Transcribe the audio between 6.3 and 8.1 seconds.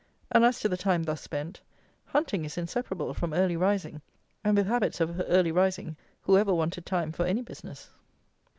ever wanted time for any business?